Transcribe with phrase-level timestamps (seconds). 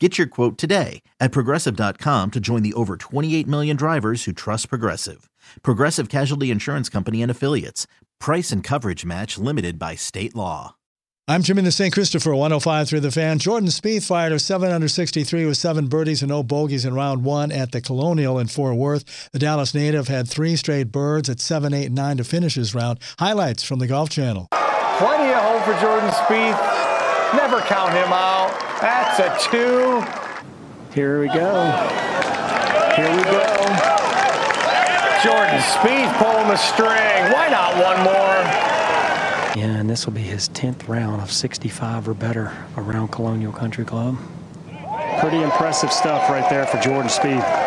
[0.00, 4.68] Get your quote today at progressive.com to join the over 28 million drivers who trust
[4.68, 5.30] Progressive.
[5.62, 7.86] Progressive Casualty Insurance Company and Affiliates.
[8.18, 10.74] Price and coverage match limited by state law.
[11.28, 11.94] I'm Jimmy the St.
[11.94, 13.38] Christopher, 105 through the fan.
[13.38, 17.24] Jordan Spieth fired a 7 under 63 with seven birdies and no bogeys in round
[17.24, 19.30] one at the Colonial in Fort Worth.
[19.30, 22.98] The Dallas native had three straight birds at 7, 8, 9 to finish his round.
[23.20, 24.48] Highlights from the Golf Channel.
[24.50, 26.93] Plenty of hole for Jordan Spieth.
[27.36, 28.50] Never count him out.
[28.80, 30.04] That's a two.
[30.94, 31.70] Here we go.
[32.96, 33.44] Here we go.
[35.22, 37.32] Jordan Spieth pulling the string.
[37.32, 38.74] Why not one more?
[39.56, 43.84] Yeah, and this will be his 10th round of 65 or better around Colonial Country
[43.84, 44.16] Club.
[45.20, 47.63] Pretty impressive stuff right there for Jordan Spieth.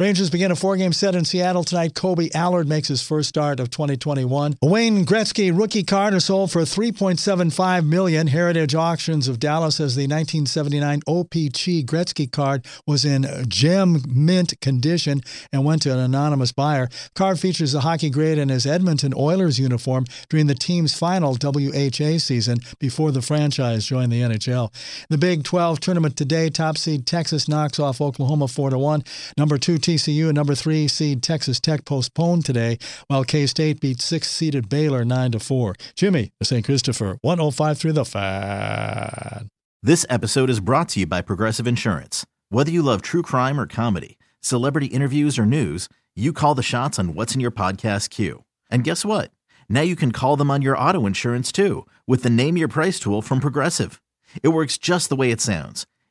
[0.00, 1.94] Rangers begin a four-game set in Seattle tonight.
[1.94, 4.56] Kolby Allard makes his first start of 2021.
[4.60, 8.26] A Wayne Gretzky rookie card is sold for 3.75 million.
[8.26, 15.20] Heritage Auctions of Dallas says the 1979 OPC Gretzky card was in gem mint condition
[15.52, 16.88] and went to an anonymous buyer.
[17.14, 22.18] Card features the hockey grade in his Edmonton Oilers uniform during the team's final WHA
[22.18, 24.74] season before the franchise joined the NHL.
[25.08, 29.04] The Big 12 tournament today, top seed Texas knocks off Oklahoma 4 1.
[29.38, 32.78] Number 2 TCU and number three seed Texas Tech postponed today,
[33.08, 35.74] while K State beat six seeded Baylor 9 to 4.
[35.94, 36.64] Jimmy, St.
[36.64, 39.50] Christopher, 105 through the fan.
[39.82, 42.24] This episode is brought to you by Progressive Insurance.
[42.48, 46.98] Whether you love true crime or comedy, celebrity interviews or news, you call the shots
[46.98, 48.44] on what's in your podcast queue.
[48.70, 49.32] And guess what?
[49.68, 52.98] Now you can call them on your auto insurance too with the Name Your Price
[52.98, 54.00] tool from Progressive.
[54.42, 55.86] It works just the way it sounds